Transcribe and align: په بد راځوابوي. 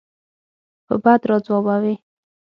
په 0.85 0.93
بد 1.03 1.21
راځوابوي. 1.29 1.95